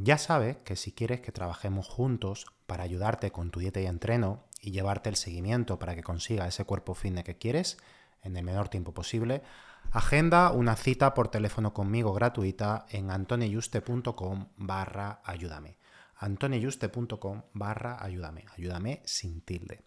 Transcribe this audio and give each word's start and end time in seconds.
Ya 0.00 0.16
sabes 0.16 0.56
que 0.58 0.76
si 0.76 0.92
quieres 0.92 1.20
que 1.20 1.32
trabajemos 1.32 1.88
juntos 1.88 2.46
para 2.66 2.84
ayudarte 2.84 3.32
con 3.32 3.50
tu 3.50 3.58
dieta 3.58 3.80
y 3.80 3.86
entreno 3.86 4.44
y 4.60 4.70
llevarte 4.70 5.08
el 5.10 5.16
seguimiento 5.16 5.80
para 5.80 5.96
que 5.96 6.04
consiga 6.04 6.46
ese 6.46 6.64
cuerpo 6.64 6.94
fitness 6.94 7.24
que 7.24 7.36
quieres 7.36 7.78
en 8.22 8.36
el 8.36 8.44
menor 8.44 8.68
tiempo 8.68 8.94
posible, 8.94 9.42
agenda 9.90 10.52
una 10.52 10.76
cita 10.76 11.14
por 11.14 11.28
teléfono 11.28 11.74
conmigo 11.74 12.12
gratuita 12.12 12.86
en 12.90 13.10
antoniayuste.com 13.10 14.46
barra 14.56 15.20
ayúdame. 15.24 15.78
antoniayuste.com 16.16 17.42
barra 17.52 18.00
ayúdame. 18.00 18.44
Ayúdame 18.56 19.02
sin 19.04 19.40
tilde. 19.40 19.82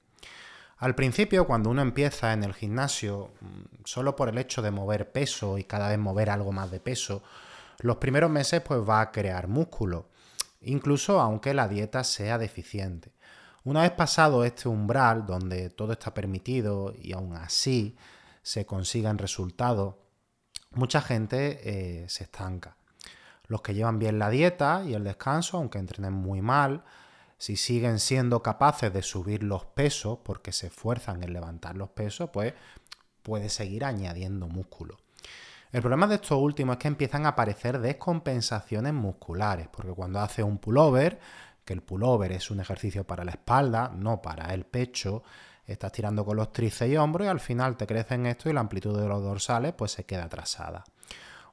Al 0.78 0.94
principio, 0.94 1.48
cuando 1.48 1.70
uno 1.70 1.84
empieza 1.84 2.34
en 2.34 2.44
el 2.44 2.54
gimnasio, 2.54 3.32
mm, 3.40 3.84
solo 3.86 4.16
por 4.18 4.28
el 4.28 4.38
hecho 4.38 4.62
de 4.62 4.72
mover 4.72 5.12
peso 5.14 5.58
y 5.58 5.64
cada 5.64 5.88
vez 5.88 6.00
mover 6.00 6.30
algo 6.30 6.52
más 6.52 6.70
de 6.70 6.82
peso, 6.82 7.24
los 7.82 7.98
primeros 7.98 8.30
meses 8.30 8.62
pues 8.62 8.80
va 8.88 9.02
a 9.02 9.12
crear 9.12 9.48
músculo, 9.48 10.10
incluso 10.62 11.20
aunque 11.20 11.54
la 11.54 11.68
dieta 11.68 12.04
sea 12.04 12.38
deficiente. 12.38 13.12
Una 13.64 13.82
vez 13.82 13.92
pasado 13.92 14.44
este 14.44 14.70
umbral 14.70 15.26
donde 15.26 15.70
todo 15.70 15.94
está 15.94 16.14
permitido 16.14 16.94
y 17.00 17.14
aún 17.14 17.36
así 17.36 17.96
se 18.42 18.66
consigan 18.66 19.18
resultados, 19.18 19.96
mucha 20.72 21.02
gente 21.02 21.60
eh, 21.64 22.10
se 22.10 22.24
estanca. 22.24 22.78
Los 23.48 23.62
que 23.62 23.74
llevan 23.74 24.00
bien 24.00 24.18
la 24.18 24.30
dieta 24.30 24.84
y 24.86 24.94
el 24.94 25.04
descanso, 25.04 25.58
aunque 25.58 25.78
entrenen 25.78 26.14
muy 26.14 26.42
mal, 26.42 26.84
si 27.38 27.56
siguen 27.56 28.00
siendo 28.00 28.42
capaces 28.42 28.94
de 28.94 29.02
subir 29.02 29.44
los 29.44 29.66
pesos 29.66 30.20
porque 30.24 30.52
se 30.52 30.68
esfuerzan 30.68 31.24
en 31.24 31.34
levantar 31.34 31.76
los 31.76 31.90
pesos, 31.90 32.30
pues 32.32 32.54
puede 33.24 33.50
seguir 33.50 33.84
añadiendo 33.84 34.48
músculo. 34.48 34.98
El 35.72 35.80
problema 35.80 36.06
de 36.06 36.16
estos 36.16 36.38
últimos 36.38 36.74
es 36.76 36.80
que 36.80 36.90
empiezan 36.90 37.26
a 37.26 37.30
aparecer 37.30 37.80
descompensaciones 37.80 38.94
musculares, 38.94 39.70
porque 39.70 39.94
cuando 39.94 40.20
hace 40.20 40.44
un 40.44 40.58
pullover, 40.58 41.18
que 41.64 41.72
el 41.72 41.82
pullover 41.82 42.34
es 42.34 42.52
un 42.52 42.60
ejercicio 42.60 43.06
para 43.06 43.24
la 43.24 43.32
espalda, 43.32 43.90
no 43.96 44.22
para 44.22 44.54
el 44.54 44.66
pecho, 44.66 45.24
estás 45.66 45.94
tirando 45.94 46.26
con 46.26 46.36
los 46.36 46.52
tríceps 46.52 46.92
y 46.92 46.98
hombros 46.98 47.26
y 47.26 47.30
al 47.30 47.40
final 47.40 47.78
te 47.78 47.88
crecen 47.88 48.26
esto 48.26 48.50
y 48.50 48.54
la 48.54 48.60
amplitud 48.60 49.00
de 49.00 49.08
los 49.08 49.24
dorsales 49.24 49.72
pues 49.72 49.94
se 49.94 50.06
queda 50.06 50.26
atrasada. 50.26 50.84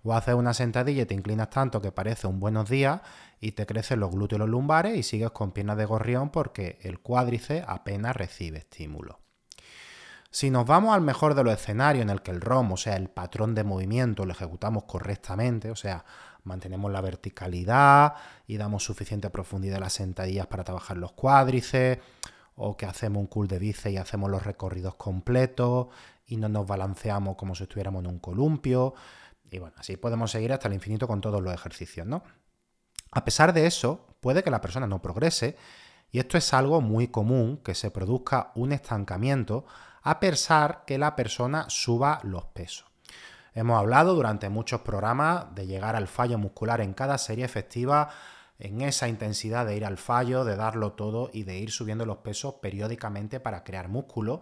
O 0.02 0.12
haces 0.12 0.34
una 0.34 0.52
sentadilla 0.52 1.02
y 1.02 1.06
te 1.06 1.14
inclinas 1.14 1.50
tanto 1.50 1.80
que 1.80 1.92
parece 1.92 2.26
un 2.26 2.40
buenos 2.40 2.68
días 2.68 3.00
y 3.40 3.52
te 3.52 3.66
crecen 3.66 4.00
los 4.00 4.10
glúteos 4.10 4.38
y 4.38 4.40
los 4.40 4.48
lumbares 4.48 4.96
y 4.96 5.04
sigues 5.04 5.30
con 5.30 5.52
piernas 5.52 5.76
de 5.76 5.84
gorrión 5.84 6.30
porque 6.30 6.80
el 6.82 6.98
cuádriceps 6.98 7.68
apenas 7.68 8.16
recibe 8.16 8.58
estímulo. 8.58 9.27
Si 10.30 10.50
nos 10.50 10.66
vamos 10.66 10.94
al 10.94 11.00
mejor 11.00 11.34
de 11.34 11.42
los 11.42 11.54
escenarios 11.54 12.02
en 12.02 12.10
el 12.10 12.20
que 12.20 12.30
el 12.30 12.40
ROM, 12.40 12.72
o 12.72 12.76
sea, 12.76 12.96
el 12.96 13.08
patrón 13.08 13.54
de 13.54 13.64
movimiento, 13.64 14.26
lo 14.26 14.32
ejecutamos 14.32 14.84
correctamente, 14.84 15.70
o 15.70 15.76
sea, 15.76 16.04
mantenemos 16.44 16.92
la 16.92 17.00
verticalidad 17.00 18.14
y 18.46 18.58
damos 18.58 18.84
suficiente 18.84 19.30
profundidad 19.30 19.78
a 19.78 19.80
las 19.80 19.94
sentadillas 19.94 20.46
para 20.46 20.64
trabajar 20.64 20.98
los 20.98 21.12
cuádriceps, 21.12 22.02
o 22.60 22.76
que 22.76 22.86
hacemos 22.86 23.20
un 23.20 23.28
cool 23.28 23.46
de 23.46 23.58
bíceps 23.58 23.94
y 23.94 23.96
hacemos 23.96 24.30
los 24.30 24.42
recorridos 24.42 24.96
completos 24.96 25.86
y 26.26 26.36
no 26.36 26.48
nos 26.48 26.66
balanceamos 26.66 27.36
como 27.36 27.54
si 27.54 27.62
estuviéramos 27.62 28.04
en 28.04 28.10
un 28.10 28.18
columpio. 28.18 28.94
Y 29.50 29.58
bueno, 29.60 29.76
así 29.78 29.96
podemos 29.96 30.32
seguir 30.32 30.52
hasta 30.52 30.68
el 30.68 30.74
infinito 30.74 31.06
con 31.06 31.20
todos 31.20 31.40
los 31.40 31.54
ejercicios, 31.54 32.06
¿no? 32.06 32.22
A 33.12 33.24
pesar 33.24 33.52
de 33.52 33.66
eso, 33.66 34.06
puede 34.20 34.42
que 34.42 34.50
la 34.50 34.60
persona 34.60 34.86
no 34.86 35.00
progrese 35.00 35.56
y 36.10 36.18
esto 36.18 36.38
es 36.38 36.54
algo 36.54 36.80
muy 36.80 37.08
común, 37.08 37.58
que 37.58 37.74
se 37.74 37.90
produzca 37.90 38.52
un 38.54 38.72
estancamiento 38.72 39.66
a 40.02 40.20
pesar 40.20 40.84
que 40.86 40.98
la 40.98 41.14
persona 41.16 41.66
suba 41.68 42.20
los 42.22 42.46
pesos. 42.46 42.86
Hemos 43.54 43.78
hablado 43.78 44.14
durante 44.14 44.48
muchos 44.48 44.82
programas 44.82 45.54
de 45.54 45.66
llegar 45.66 45.96
al 45.96 46.06
fallo 46.06 46.38
muscular 46.38 46.80
en 46.80 46.94
cada 46.94 47.18
serie 47.18 47.44
efectiva, 47.44 48.08
en 48.58 48.80
esa 48.80 49.08
intensidad 49.08 49.66
de 49.66 49.76
ir 49.76 49.84
al 49.84 49.98
fallo, 49.98 50.44
de 50.44 50.56
darlo 50.56 50.92
todo 50.92 51.30
y 51.32 51.42
de 51.44 51.58
ir 51.58 51.70
subiendo 51.70 52.06
los 52.06 52.18
pesos 52.18 52.54
periódicamente 52.62 53.40
para 53.40 53.64
crear 53.64 53.88
músculo 53.88 54.40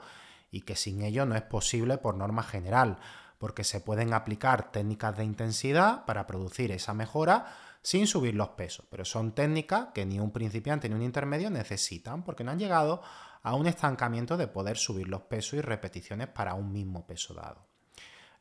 y 0.51 0.63
que 0.63 0.77
sin 0.77 1.03
ello 1.03 1.27
no 1.27 1.35
es 1.35 1.43
posible 1.43 1.99
por 1.99 2.15
norma 2.15 2.43
general, 2.43 2.99
porque 3.39 3.65
se 3.65 3.81
pueden 3.81 4.15
aplicar 4.15 4.71
técnicas 4.71 5.17
de 5.17 5.25
intensidad 5.25 6.05
para 6.05 6.27
producir 6.27 6.71
esa 6.71 6.95
mejora 6.95 7.47
sin 7.87 8.09
subir 8.09 8.35
los 8.35 8.49
pesos, 8.49 8.85
pero 8.91 9.05
son 9.05 9.31
técnicas 9.31 9.91
que 9.95 10.05
ni 10.05 10.19
un 10.19 10.33
principiante 10.33 10.89
ni 10.89 10.97
un 10.97 11.03
intermedio 11.03 11.51
necesitan 11.51 12.25
porque 12.25 12.43
no 12.43 12.51
han 12.51 12.59
llegado 12.59 13.01
a 13.45 13.55
un 13.55 13.69
estancamiento 13.69 14.37
de 14.37 14.49
poder 14.49 14.77
subir 14.77 15.07
los 15.07 15.23
pesos 15.23 15.55
y 15.55 15.61
repeticiones 15.61 16.27
para 16.27 16.55
un 16.55 16.73
mismo 16.73 17.07
peso 17.07 17.33
dado. 17.33 17.69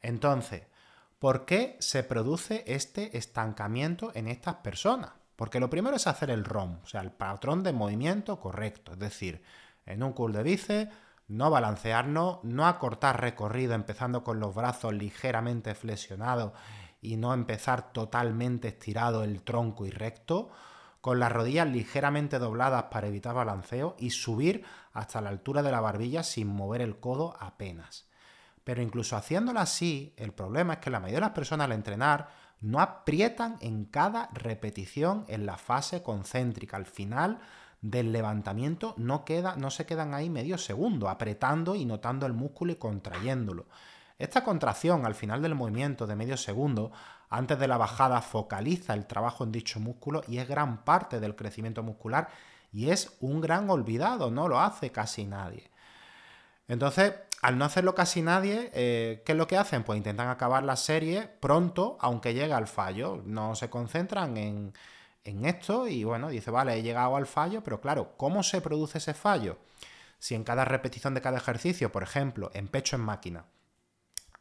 Entonces, 0.01 0.63
¿por 1.19 1.45
qué 1.45 1.77
se 1.79 2.01
produce 2.01 2.63
este 2.65 3.19
estancamiento 3.19 4.11
en 4.15 4.29
estas 4.29 4.55
personas? 4.55 5.11
Porque 5.35 5.59
lo 5.59 5.69
primero 5.69 5.95
es 5.95 6.07
hacer 6.07 6.31
el 6.31 6.43
ROM, 6.43 6.79
o 6.83 6.87
sea, 6.87 7.01
el 7.01 7.11
patrón 7.11 7.61
de 7.61 7.71
movimiento 7.71 8.39
correcto, 8.39 8.93
es 8.93 8.99
decir, 8.99 9.43
en 9.85 10.01
un 10.01 10.13
curl 10.13 10.33
de 10.33 10.41
bíceps, 10.41 10.91
no 11.27 11.51
balancearnos, 11.51 12.43
no 12.43 12.65
acortar 12.65 13.21
recorrido 13.21 13.75
empezando 13.75 14.23
con 14.23 14.39
los 14.39 14.55
brazos 14.55 14.93
ligeramente 14.95 15.75
flexionados 15.75 16.53
y 17.05 17.17
no 17.17 17.33
empezar 17.33 17.93
totalmente 17.93 18.67
estirado 18.67 19.23
el 19.23 19.41
tronco 19.41 19.85
y 19.85 19.91
recto, 19.91 20.49
con 21.01 21.19
las 21.19 21.31
rodillas 21.31 21.67
ligeramente 21.67 22.39
dobladas 22.39 22.85
para 22.85 23.07
evitar 23.07 23.35
balanceo 23.35 23.95
y 23.99 24.09
subir 24.09 24.65
hasta 24.91 25.21
la 25.21 25.29
altura 25.29 25.61
de 25.61 25.71
la 25.71 25.79
barbilla 25.79 26.23
sin 26.23 26.47
mover 26.47 26.81
el 26.81 26.99
codo 26.99 27.35
apenas. 27.39 28.07
Pero 28.63 28.81
incluso 28.81 29.15
haciéndolo 29.15 29.59
así, 29.59 30.15
el 30.17 30.33
problema 30.33 30.73
es 30.73 30.79
que 30.79 30.89
la 30.89 30.99
mayoría 30.99 31.17
de 31.17 31.27
las 31.27 31.35
personas 31.35 31.65
al 31.65 31.73
entrenar 31.73 32.29
no 32.59 32.81
aprietan 32.81 33.57
en 33.61 33.85
cada 33.85 34.29
repetición 34.33 35.25
en 35.27 35.45
la 35.45 35.57
fase 35.57 36.01
concéntrica. 36.01 36.75
Al 36.75 36.87
final 36.87 37.39
del 37.81 38.11
levantamiento 38.11 38.95
no, 38.97 39.23
queda, 39.25 39.55
no 39.55 39.69
se 39.69 39.85
quedan 39.85 40.15
ahí 40.15 40.31
medio 40.31 40.57
segundo, 40.57 41.07
apretando 41.07 41.75
y 41.75 41.85
notando 41.85 42.25
el 42.25 42.33
músculo 42.33 42.71
y 42.71 42.77
contrayéndolo. 42.77 43.67
Esta 44.17 44.43
contracción 44.43 45.05
al 45.05 45.13
final 45.13 45.41
del 45.41 45.55
movimiento 45.55 46.07
de 46.07 46.15
medio 46.15 46.37
segundo, 46.37 46.91
antes 47.29 47.59
de 47.59 47.67
la 47.67 47.77
bajada, 47.77 48.21
focaliza 48.21 48.93
el 48.93 49.07
trabajo 49.07 49.43
en 49.43 49.51
dicho 49.51 49.79
músculo 49.79 50.23
y 50.27 50.37
es 50.37 50.47
gran 50.47 50.85
parte 50.85 51.19
del 51.19 51.35
crecimiento 51.35 51.83
muscular 51.83 52.29
y 52.71 52.91
es 52.91 53.17
un 53.19 53.41
gran 53.41 53.69
olvidado, 53.69 54.31
no 54.31 54.47
lo 54.47 54.59
hace 54.59 54.91
casi 54.91 55.25
nadie. 55.25 55.69
Entonces, 56.67 57.13
al 57.41 57.57
no 57.57 57.65
hacerlo 57.65 57.93
casi 57.93 58.21
nadie, 58.21 58.71
eh, 58.73 59.21
¿qué 59.25 59.33
es 59.33 59.37
lo 59.37 59.47
que 59.47 59.57
hacen? 59.57 59.83
Pues 59.83 59.97
intentan 59.97 60.29
acabar 60.29 60.63
la 60.63 60.77
serie 60.77 61.29
pronto, 61.39 61.97
aunque 61.99 62.33
llegue 62.33 62.53
al 62.53 62.67
fallo. 62.67 63.21
No 63.25 63.55
se 63.55 63.69
concentran 63.69 64.37
en, 64.37 64.73
en 65.25 65.45
esto 65.45 65.87
y 65.87 66.03
bueno, 66.05 66.29
dice, 66.29 66.51
vale, 66.51 66.75
he 66.75 66.83
llegado 66.83 67.17
al 67.17 67.27
fallo, 67.27 67.63
pero 67.63 67.81
claro, 67.81 68.13
¿cómo 68.17 68.43
se 68.43 68.61
produce 68.61 68.97
ese 68.97 69.13
fallo? 69.13 69.57
Si 70.19 70.35
en 70.35 70.43
cada 70.43 70.65
repetición 70.65 71.13
de 71.13 71.21
cada 71.21 71.37
ejercicio, 71.37 71.91
por 71.91 72.01
ejemplo, 72.01 72.49
en 72.53 72.67
pecho 72.67 72.95
en 72.95 73.03
máquina, 73.03 73.45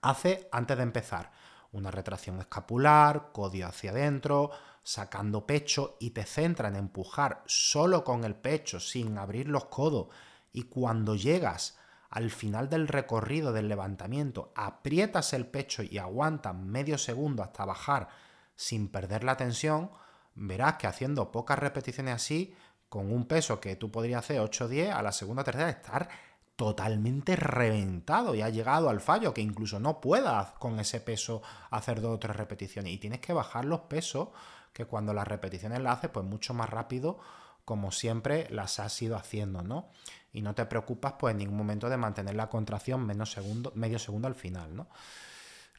hace 0.05 0.49
antes 0.53 0.77
de 0.77 0.83
empezar. 0.83 1.33
Una 1.73 1.91
retracción 1.91 2.39
escapular, 2.39 3.31
codio 3.33 3.67
hacia 3.67 3.91
adentro, 3.91 4.51
sacando 4.83 5.47
pecho 5.47 5.97
y 5.99 6.11
te 6.11 6.25
centra 6.25 6.69
en 6.69 6.77
empujar 6.77 7.43
solo 7.47 8.05
con 8.05 8.25
el 8.25 8.35
pecho 8.35 8.79
sin 8.79 9.19
abrir 9.19 9.49
los 9.49 9.65
codos. 9.67 10.09
Y 10.53 10.65
cuando 10.65 11.17
llegas 11.17 11.79
al 12.11 12.31
final 12.31 12.69
del 12.69 12.87
recorrido 12.87 13.53
del 13.53 13.69
levantamiento 13.69 14.53
aprietas 14.55 15.33
el 15.33 15.47
pecho 15.47 15.83
y 15.83 15.99
aguantas 15.99 16.55
medio 16.55 16.97
segundo 16.97 17.43
hasta 17.43 17.65
bajar 17.65 18.09
sin 18.55 18.89
perder 18.89 19.25
la 19.25 19.37
tensión, 19.37 19.91
verás 20.37 20.75
que 20.75 20.87
haciendo 20.87 21.33
pocas 21.33 21.59
repeticiones 21.59 22.15
así, 22.15 22.55
con 22.89 23.13
un 23.13 23.27
peso 23.27 23.61
que 23.61 23.75
tú 23.75 23.91
podrías 23.91 24.21
hacer 24.21 24.39
8 24.39 24.67
o 24.67 24.69
10, 24.69 24.91
a 24.95 25.03
la 25.03 25.11
segunda 25.11 25.43
o 25.43 25.45
tercera 25.45 25.71
estar 25.71 26.09
totalmente 26.57 27.37
reventado 27.37 28.35
y 28.35 28.43
ha 28.43 28.49
llegado 28.49 28.89
al 28.89 29.01
fallo, 29.01 29.35
que 29.35 29.41
incluso 29.41 29.81
no 29.81 30.01
puedas 30.01 30.53
con 30.53 30.79
ese 30.79 31.01
peso 31.01 31.43
hacer 31.71 32.01
dos 32.01 32.15
o 32.15 32.19
tres 32.19 32.37
repeticiones. 32.37 32.93
Y 32.93 32.99
tienes 32.99 33.21
que 33.21 33.33
bajar 33.33 33.65
los 33.65 33.81
pesos, 33.81 34.29
que 34.73 34.87
cuando 34.87 35.13
las 35.13 35.27
repeticiones 35.27 35.81
las 35.81 35.99
haces, 35.99 36.11
pues 36.11 36.25
mucho 36.25 36.55
más 36.55 36.71
rápido, 36.71 37.19
como 37.65 37.91
siempre 37.91 38.47
las 38.51 38.79
has 38.79 39.01
ido 39.03 39.17
haciendo, 39.17 39.63
¿no? 39.63 39.91
Y 40.33 40.43
no 40.43 40.55
te 40.55 40.67
preocupas, 40.67 41.15
pues 41.19 41.33
en 41.33 41.39
ningún 41.39 41.57
momento 41.57 41.89
de 41.89 41.97
mantener 41.97 42.35
la 42.35 42.49
contracción 42.49 43.05
menos 43.07 43.33
segundo, 43.33 43.73
medio 43.75 43.99
segundo 43.99 44.29
al 44.29 44.35
final, 44.35 44.75
¿no? 44.77 44.89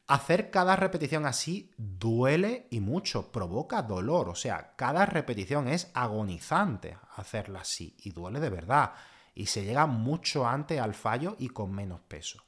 Hacer 0.07 0.51
cada 0.51 0.75
repetición 0.75 1.25
así 1.25 1.71
duele 1.77 2.67
y 2.69 2.79
mucho, 2.79 3.31
provoca 3.31 3.81
dolor, 3.81 4.29
o 4.29 4.35
sea, 4.35 4.73
cada 4.75 5.05
repetición 5.05 5.67
es 5.67 5.89
agonizante 5.95 6.97
hacerla 7.15 7.61
así 7.61 7.95
y 8.03 8.11
duele 8.11 8.39
de 8.39 8.49
verdad 8.51 8.93
y 9.35 9.47
se 9.47 9.65
llega 9.65 9.85
mucho 9.85 10.47
antes 10.47 10.79
al 10.79 10.95
fallo 10.95 11.35
y 11.37 11.49
con 11.49 11.71
menos 11.71 11.99
peso. 11.99 12.41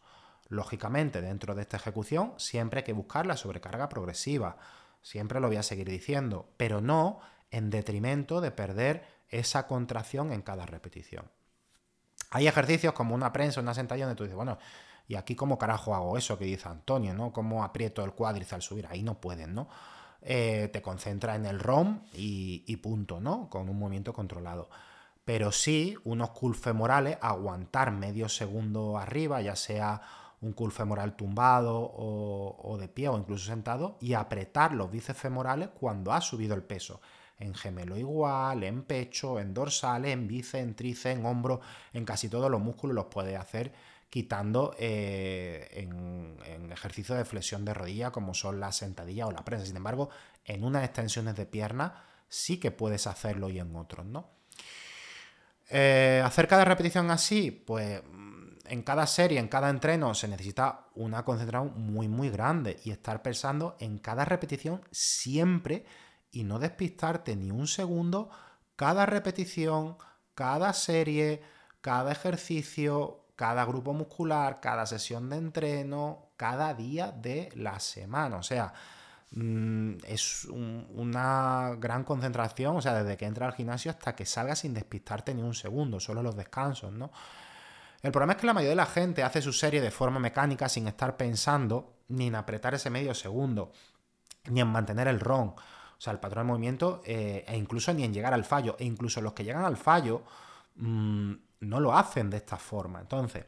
Lógicamente, 0.48 1.22
dentro 1.22 1.54
de 1.54 1.63
esta 1.63 1.75
ejecución 1.75 2.34
siempre 2.38 2.80
hay 2.80 2.84
que 2.86 2.94
buscar 2.94 3.25
la 3.25 3.36
sobrecarga 3.36 3.89
progresiva, 3.89 4.57
siempre 5.01 5.42
lo 5.42 5.48
voy 5.48 5.57
a 5.57 5.63
seguir 5.63 5.89
diciendo, 5.89 6.50
pero 6.56 6.80
no 6.80 7.19
en 7.51 7.69
detrimento 7.69 8.39
de 8.39 8.51
perder 8.51 9.06
esa 9.28 9.68
contracción 9.68 10.31
en 10.31 10.42
cada 10.42 10.66
repetición. 10.66 11.30
Hay 12.30 12.48
ejercicios 12.48 12.94
como 12.94 13.13
una 13.13 13.33
prensa, 13.33 13.60
una 13.60 13.74
sentadilla 13.74 14.06
donde 14.06 14.18
tú 14.18 14.24
dices, 14.24 14.38
bueno, 14.38 14.57
¿y 15.07 15.16
aquí 15.16 15.36
cómo 15.36 15.57
carajo 15.57 15.94
hago 15.94 16.18
eso 16.18 16.38
que 16.38 16.45
dice 16.45 16.69
Antonio, 16.69 17.13
¿no? 17.13 17.33
¿Cómo 17.33 17.63
aprieto 17.63 18.04
el 18.04 18.13
cuádriceps 18.13 18.54
al 18.54 18.62
subir? 18.62 18.88
Ahí 18.88 19.04
no 19.04 19.19
pueden, 19.19 19.54
¿no? 19.54 19.68
Eh, 20.22 20.69
te 20.72 20.81
concentra 20.81 21.36
en 21.36 21.45
el 21.45 21.60
ROM 21.60 22.01
y, 22.13 22.63
y 22.66 22.78
punto, 22.78 23.19
¿no? 23.19 23.50
Con 23.50 23.69
un 23.69 23.78
movimiento 23.78 24.13
controlado 24.13 24.69
pero 25.27 25.51
sí 25.51 25.97
unos 26.06 26.29
cool 26.29 26.56
femorales, 26.56 27.18
aguantar 27.19 27.91
medio 27.91 28.29
segundo 28.29 28.97
arriba, 28.97 29.41
ya 29.41 29.57
sea 29.57 30.01
un 30.39 30.53
cool 30.53 30.71
femoral 30.71 31.18
tumbado 31.18 31.81
o, 31.81 32.77
de 32.79 32.88
pie 32.88 33.09
o 33.09 33.18
incluso 33.18 33.47
sentado, 33.47 33.97
y 34.00 34.13
apretar 34.13 34.71
los 34.71 34.89
bíceps 34.89 35.19
femorales 35.19 35.68
cuando 35.77 36.13
ha 36.13 36.21
subido 36.21 36.56
el 36.56 36.63
peso. 36.63 37.01
En 37.39 37.53
gemelo 37.53 37.97
igual, 37.97 38.63
en 38.63 38.83
pecho, 38.83 39.38
en 39.38 39.53
dorsales, 39.53 40.13
en 40.13 40.29
bíceps, 40.29 40.63
en 40.63 40.75
tríceps, 40.75 41.18
en 41.18 41.25
hombro, 41.25 41.59
en 41.91 42.06
casi 42.06 42.30
todos 42.30 42.50
los 42.50 42.62
músculos 42.62 42.95
los 42.95 43.07
puedes 43.07 43.38
hacer 43.38 43.73
quitando 44.09 44.75
eh, 44.80 45.68
en, 45.73 46.38
en 46.45 46.71
ejercicios 46.71 47.18
de 47.18 47.25
flexión 47.25 47.65
de 47.65 47.73
rodilla 47.73 48.12
como 48.12 48.33
son 48.33 48.62
la 48.62 48.71
sentadilla 48.71 49.27
o 49.27 49.31
la 49.31 49.44
prensa. 49.44 49.65
Sin 49.65 49.75
embargo, 49.75 50.07
en 50.45 50.63
unas 50.63 50.85
extensiones 50.85 51.35
de 51.35 51.45
pierna 51.45 52.01
sí 52.30 52.62
que 52.62 52.71
puedes 52.71 53.07
hacerlo 53.07 53.50
y 53.50 53.59
en 53.59 53.75
otros, 53.75 54.06
¿no? 54.06 54.37
Eh, 55.69 56.22
hacer 56.24 56.48
cada 56.48 56.66
repetición 56.66 57.12
así, 57.12 57.52
pues 57.52 58.02
mm, 58.04 58.48
en 58.66 58.84
cada 58.84 59.06
serie, 59.08 59.40
en 59.40 59.48
cada 59.48 59.69
entreno, 59.69 60.14
se 60.14 60.28
necesita 60.28 60.88
una 60.96 61.24
concentración 61.25 61.74
muy, 61.75 62.08
muy 62.08 62.30
grande 62.30 62.80
y 62.84 62.92
estar 62.92 63.22
pensando 63.22 63.75
en 63.80 63.98
cada 64.00 64.25
repetición 64.25 64.81
siempre 64.92 65.86
y 66.31 66.44
no 66.44 66.60
despistarte 66.60 67.36
ni 67.36 67.52
un 67.52 67.68
segundo. 67.68 68.30
Cada 68.75 69.06
repetición, 69.06 69.98
cada 70.36 70.72
serie, 70.74 71.42
cada 71.81 72.12
ejercicio, 72.12 73.25
cada 73.36 73.66
grupo 73.66 73.94
muscular, 73.94 74.60
cada 74.60 74.86
sesión 74.86 75.30
de 75.30 75.38
entreno, 75.38 76.31
cada 76.38 76.74
día 76.74 77.12
de 77.12 77.50
la 77.56 77.80
semana. 77.80 78.38
O 78.38 78.44
sea, 78.44 78.74
Mm, 79.31 79.97
es 80.07 80.45
una 80.45 81.75
gran 81.77 82.03
concentración, 82.03 82.77
o 82.77 82.81
sea, 82.81 83.03
desde 83.03 83.18
que 83.18 83.25
entra 83.25 83.45
al 83.45 83.53
gimnasio 83.53 83.91
hasta 83.91 84.15
que 84.15 84.25
salga 84.25 84.56
sin 84.56 84.74
despistarte 84.74 85.33
ni 85.33 85.41
un 85.41 85.53
segundo, 85.53 86.00
solo 86.00 86.24
los 86.24 86.35
descansos, 86.35 86.91
¿no? 86.94 87.12
El 88.01 88.12
problema 88.12 88.33
es 88.33 88.39
que 88.39 88.47
la 88.47 88.53
mayoría 88.53 88.71
de 88.71 88.75
la 88.75 88.85
gente 88.85 89.24
hace 89.24 89.41
su 89.41 89.51
serie 89.51 89.81
de 89.81 89.91
forma 89.91 90.19
mecánica 90.19 90.69
sin 90.69 90.88
estar 90.88 91.18
pensando 91.18 91.97
ni 92.09 92.27
en 92.27 92.35
apretar 92.35 92.74
ese 92.74 92.89
medio 92.89 93.13
segundo, 93.13 93.71
ni 94.45 94.62
en 94.62 94.68
mantener 94.68 95.07
el 95.07 95.19
RON, 95.19 95.50
o 95.50 95.56
sea, 96.00 96.13
el 96.13 96.19
patrón 96.19 96.45
de 96.45 96.53
movimiento, 96.53 97.01
eh, 97.06 97.44
e 97.47 97.57
incluso 97.57 97.94
ni 97.94 98.03
en 98.03 98.13
llegar 98.13 98.33
al 98.33 98.45
fallo, 98.45 98.75
e 98.80 98.85
incluso 98.85 99.19
los 99.19 99.33
que 99.33 99.44
llegan 99.44 99.65
al 99.65 99.77
fallo 99.77 100.23
mm, 100.75 101.33
no 101.62 101.80
lo 101.80 101.97
hacen 101.97 102.30
de 102.30 102.38
esta 102.38 102.57
forma. 102.57 103.01
Entonces, 103.01 103.45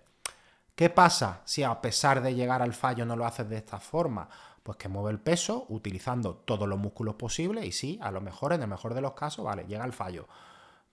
¿qué 0.76 0.90
pasa 0.90 1.42
si 1.46 1.64
a 1.64 1.80
pesar 1.80 2.22
de 2.22 2.34
llegar 2.34 2.62
al 2.62 2.74
fallo 2.74 3.06
no 3.06 3.16
lo 3.16 3.26
haces 3.26 3.48
de 3.48 3.58
esta 3.58 3.80
forma? 3.80 4.28
Pues 4.64 4.78
que 4.78 4.90
mueve 4.90 5.12
el 5.12 5.20
peso 5.20 5.66
utilizando 5.70 6.36
todos 6.36 6.68
los 6.68 6.78
músculos 6.78 7.16
posibles 7.16 7.66
y 7.66 7.72
sí, 7.72 8.00
a 8.02 8.12
lo 8.12 8.22
mejor, 8.22 8.54
en 8.54 8.62
el 8.62 8.68
mejor 8.68 8.94
de 8.94 9.02
los 9.02 9.14
casos, 9.14 9.46
vale, 9.46 9.66
llega 9.66 9.86
el 9.86 9.94
fallo. 9.94 10.28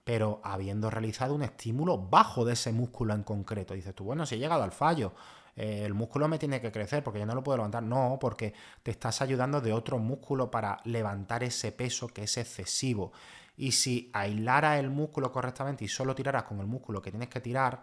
Pero 0.04 0.40
habiendo 0.44 0.88
realizado 0.88 1.34
un 1.34 1.42
estímulo 1.42 1.98
bajo 1.98 2.44
de 2.44 2.52
ese 2.52 2.72
músculo 2.72 3.14
en 3.14 3.24
concreto. 3.24 3.74
Dices 3.74 3.94
tú, 3.94 4.04
bueno, 4.04 4.24
si 4.24 4.36
he 4.36 4.38
llegado 4.38 4.62
al 4.62 4.70
fallo, 4.70 5.12
eh, 5.56 5.82
el 5.84 5.94
músculo 5.94 6.28
me 6.28 6.38
tiene 6.38 6.60
que 6.60 6.70
crecer 6.70 7.02
porque 7.02 7.18
yo 7.18 7.26
no 7.26 7.34
lo 7.34 7.42
puedo 7.42 7.56
levantar. 7.56 7.82
No, 7.82 8.18
porque 8.20 8.54
te 8.82 8.92
estás 8.92 9.20
ayudando 9.22 9.60
de 9.60 9.72
otro 9.72 9.98
músculo 9.98 10.50
para 10.50 10.78
levantar 10.84 11.42
ese 11.42 11.72
peso 11.72 12.08
que 12.08 12.24
es 12.24 12.36
excesivo. 12.36 13.12
Y 13.56 13.72
si 13.72 14.10
aislaras 14.12 14.78
el 14.78 14.90
músculo 14.90 15.32
correctamente 15.32 15.84
y 15.84 15.88
solo 15.88 16.14
tiraras 16.14 16.44
con 16.44 16.60
el 16.60 16.66
músculo 16.66 17.00
que 17.00 17.10
tienes 17.10 17.28
que 17.28 17.40
tirar, 17.40 17.82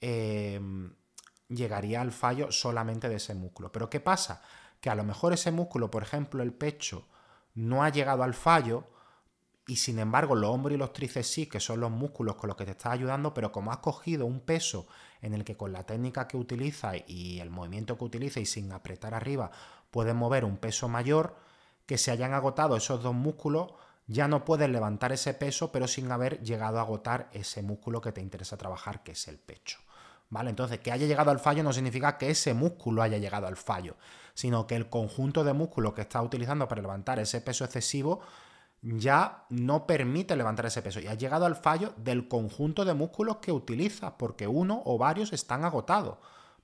eh, 0.00 0.60
llegaría 1.48 2.00
al 2.02 2.12
fallo 2.12 2.52
solamente 2.52 3.08
de 3.08 3.16
ese 3.16 3.34
músculo. 3.34 3.72
Pero 3.72 3.88
¿qué 3.88 4.00
pasa? 4.00 4.42
Que 4.80 4.90
a 4.90 4.94
lo 4.94 5.04
mejor 5.04 5.32
ese 5.32 5.50
músculo, 5.50 5.90
por 5.90 6.02
ejemplo 6.02 6.42
el 6.42 6.52
pecho, 6.52 7.06
no 7.54 7.82
ha 7.82 7.88
llegado 7.88 8.22
al 8.22 8.34
fallo 8.34 8.84
y 9.66 9.76
sin 9.76 9.98
embargo 9.98 10.34
los 10.34 10.50
hombros 10.50 10.74
y 10.74 10.78
los 10.78 10.92
tríceps 10.92 11.26
sí, 11.26 11.46
que 11.46 11.60
son 11.60 11.80
los 11.80 11.90
músculos 11.90 12.36
con 12.36 12.48
los 12.48 12.56
que 12.56 12.64
te 12.64 12.70
estás 12.70 12.92
ayudando, 12.92 13.34
pero 13.34 13.52
como 13.52 13.70
has 13.70 13.78
cogido 13.78 14.24
un 14.24 14.40
peso 14.40 14.86
en 15.20 15.34
el 15.34 15.44
que 15.44 15.56
con 15.56 15.72
la 15.72 15.84
técnica 15.84 16.26
que 16.26 16.36
utilizas 16.36 16.96
y 17.06 17.40
el 17.40 17.50
movimiento 17.50 17.98
que 17.98 18.04
utilizas 18.04 18.42
y 18.42 18.46
sin 18.46 18.72
apretar 18.72 19.14
arriba 19.14 19.50
puedes 19.90 20.14
mover 20.14 20.44
un 20.44 20.56
peso 20.56 20.88
mayor, 20.88 21.36
que 21.86 21.98
se 21.98 22.10
hayan 22.10 22.34
agotado 22.34 22.76
esos 22.76 23.02
dos 23.02 23.14
músculos, 23.14 23.72
ya 24.06 24.28
no 24.28 24.44
puedes 24.44 24.70
levantar 24.70 25.12
ese 25.12 25.34
peso, 25.34 25.70
pero 25.72 25.86
sin 25.86 26.10
haber 26.12 26.42
llegado 26.42 26.78
a 26.78 26.82
agotar 26.82 27.28
ese 27.32 27.62
músculo 27.62 28.00
que 28.00 28.12
te 28.12 28.20
interesa 28.22 28.56
trabajar, 28.56 29.02
que 29.02 29.12
es 29.12 29.28
el 29.28 29.38
pecho. 29.38 29.78
¿Vale? 30.30 30.50
Entonces, 30.50 30.80
que 30.80 30.92
haya 30.92 31.06
llegado 31.06 31.30
al 31.30 31.38
fallo 31.40 31.62
no 31.62 31.72
significa 31.72 32.18
que 32.18 32.30
ese 32.30 32.52
músculo 32.52 33.02
haya 33.02 33.16
llegado 33.16 33.46
al 33.46 33.56
fallo, 33.56 33.96
sino 34.34 34.66
que 34.66 34.76
el 34.76 34.90
conjunto 34.90 35.42
de 35.42 35.54
músculos 35.54 35.94
que 35.94 36.02
estás 36.02 36.22
utilizando 36.22 36.68
para 36.68 36.82
levantar 36.82 37.18
ese 37.18 37.40
peso 37.40 37.64
excesivo 37.64 38.20
ya 38.82 39.46
no 39.48 39.86
permite 39.86 40.36
levantar 40.36 40.66
ese 40.66 40.82
peso. 40.82 41.00
Y 41.00 41.06
ha 41.06 41.14
llegado 41.14 41.46
al 41.46 41.56
fallo 41.56 41.94
del 41.96 42.28
conjunto 42.28 42.84
de 42.84 42.94
músculos 42.94 43.38
que 43.38 43.52
utilizas, 43.52 44.12
porque 44.18 44.46
uno 44.46 44.82
o 44.84 44.98
varios 44.98 45.32
están 45.32 45.64
agotados. 45.64 46.18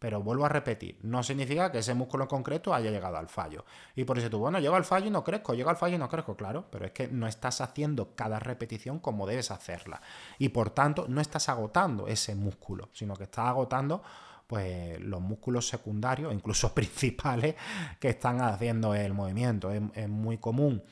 Pero 0.04 0.22
vuelvo 0.22 0.44
a 0.44 0.50
repetir, 0.50 0.98
no 1.00 1.22
significa 1.22 1.72
que 1.72 1.78
ese 1.78 1.94
músculo 1.94 2.24
en 2.24 2.28
concreto 2.28 2.74
haya 2.74 2.90
llegado 2.90 3.16
al 3.16 3.26
fallo. 3.26 3.64
Y 3.96 4.04
por 4.04 4.18
eso 4.18 4.28
tú, 4.28 4.38
bueno, 4.38 4.58
llego 4.58 4.74
al 4.74 4.84
fallo 4.84 5.06
y 5.06 5.10
no 5.10 5.24
crezco, 5.24 5.54
llego 5.54 5.70
al 5.70 5.78
fallo 5.78 5.94
y 5.94 5.98
no 5.98 6.10
crezco, 6.10 6.36
claro, 6.36 6.66
pero 6.70 6.84
es 6.84 6.92
que 6.92 7.08
no 7.08 7.26
estás 7.26 7.62
haciendo 7.62 8.14
cada 8.14 8.38
repetición 8.38 8.98
como 8.98 9.26
debes 9.26 9.50
hacerla. 9.50 10.02
Y 10.38 10.50
por 10.50 10.68
tanto, 10.68 11.06
no 11.08 11.22
estás 11.22 11.48
agotando 11.48 12.06
ese 12.06 12.34
músculo, 12.34 12.90
sino 12.92 13.16
que 13.16 13.24
estás 13.24 13.46
agotando 13.46 14.02
pues 14.46 15.00
los 15.00 15.22
músculos 15.22 15.68
secundarios, 15.68 16.34
incluso 16.34 16.74
principales, 16.74 17.54
que 17.98 18.10
están 18.10 18.42
haciendo 18.42 18.94
el 18.94 19.14
movimiento. 19.14 19.70
Es, 19.72 20.06
muy 20.06 20.36
común 20.36 20.82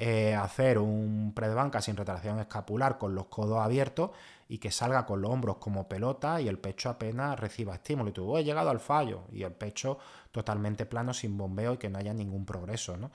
eh, 0.00 0.32
hacer 0.32 0.78
un 0.78 1.32
pre 1.34 1.48
de 1.48 1.56
banca 1.56 1.82
sin 1.82 1.96
retracción 1.96 2.38
escapular 2.38 2.98
con 2.98 3.16
los 3.16 3.26
codos 3.26 3.58
abiertos 3.58 4.12
y 4.48 4.58
que 4.58 4.70
salga 4.70 5.04
con 5.04 5.20
los 5.20 5.28
hombros 5.28 5.56
como 5.56 5.88
pelota 5.88 6.40
y 6.40 6.46
el 6.46 6.60
pecho 6.60 6.88
apenas 6.88 7.36
reciba 7.36 7.74
estímulo. 7.74 8.10
Y 8.10 8.12
tú, 8.12 8.36
he 8.36 8.44
llegado 8.44 8.70
al 8.70 8.78
fallo. 8.78 9.24
Y 9.32 9.42
el 9.42 9.52
pecho 9.52 9.98
totalmente 10.30 10.86
plano, 10.86 11.12
sin 11.12 11.36
bombeo 11.36 11.74
y 11.74 11.78
que 11.78 11.90
no 11.90 11.98
haya 11.98 12.14
ningún 12.14 12.46
progreso, 12.46 12.96
¿no? 12.96 13.10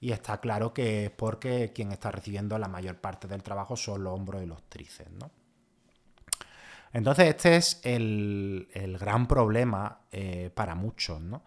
Y 0.00 0.12
está 0.12 0.40
claro 0.40 0.72
que 0.72 1.06
es 1.06 1.10
porque 1.10 1.72
quien 1.74 1.90
está 1.90 2.12
recibiendo 2.12 2.56
la 2.56 2.68
mayor 2.68 3.00
parte 3.00 3.26
del 3.26 3.42
trabajo 3.42 3.76
son 3.76 4.04
los 4.04 4.14
hombros 4.14 4.44
y 4.44 4.46
los 4.46 4.62
tríceps, 4.68 5.10
¿no? 5.10 5.41
Entonces 6.92 7.28
este 7.28 7.56
es 7.56 7.80
el, 7.84 8.68
gran 9.00 9.26
problema 9.26 10.00
eh, 10.10 10.50
para 10.54 10.74
muchos, 10.74 11.20
¿no? 11.20 11.42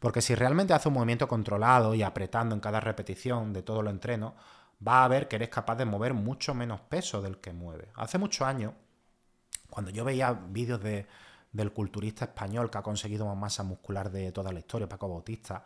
Porque 0.00 0.20
si 0.20 0.34
realmente 0.34 0.74
hace 0.74 0.88
un 0.88 0.94
movimiento 0.94 1.28
controlado 1.28 1.94
y 1.94 2.02
apretando 2.02 2.54
en 2.54 2.60
cada 2.60 2.80
repetición 2.80 3.52
de 3.52 3.62
todo 3.62 3.82
lo 3.82 3.90
entreno, 3.90 4.34
va 4.86 5.04
a 5.04 5.08
ver 5.08 5.28
que 5.28 5.36
eres 5.36 5.48
capaz 5.48 5.76
de 5.76 5.84
mover 5.84 6.14
mucho 6.14 6.54
menos 6.54 6.80
peso 6.80 7.22
del 7.22 7.38
que 7.38 7.52
mueve. 7.52 7.88
Hace 7.94 8.18
muchos 8.18 8.46
años, 8.46 8.74
cuando 9.70 9.90
yo 9.90 10.04
veía 10.04 10.32
vídeos 10.32 10.82
de, 10.82 11.06
del 11.52 11.72
culturista 11.72 12.26
español 12.26 12.70
que 12.70 12.78
ha 12.78 12.82
conseguido 12.82 13.26
más 13.26 13.36
masa 13.36 13.62
muscular 13.62 14.10
de 14.10 14.32
toda 14.32 14.52
la 14.52 14.58
historia, 14.58 14.88
Paco 14.88 15.08
Bautista, 15.08 15.64